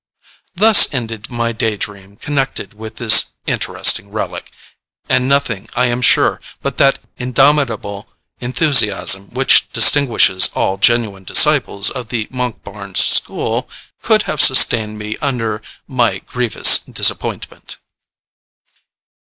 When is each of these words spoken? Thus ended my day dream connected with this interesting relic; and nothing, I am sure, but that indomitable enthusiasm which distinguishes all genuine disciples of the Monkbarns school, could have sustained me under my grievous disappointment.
Thus 0.55 0.91
ended 0.91 1.29
my 1.29 1.51
day 1.51 1.77
dream 1.77 2.15
connected 2.15 2.73
with 2.73 2.95
this 2.95 3.33
interesting 3.45 4.09
relic; 4.09 4.49
and 5.07 5.29
nothing, 5.29 5.69
I 5.75 5.85
am 5.85 6.01
sure, 6.01 6.41
but 6.63 6.77
that 6.77 6.97
indomitable 7.17 8.09
enthusiasm 8.39 9.29
which 9.29 9.71
distinguishes 9.73 10.49
all 10.55 10.77
genuine 10.79 11.23
disciples 11.23 11.91
of 11.91 12.09
the 12.09 12.25
Monkbarns 12.31 12.97
school, 12.97 13.69
could 14.01 14.23
have 14.23 14.41
sustained 14.41 14.97
me 14.97 15.17
under 15.17 15.61
my 15.87 16.17
grievous 16.17 16.79
disappointment. 16.79 17.77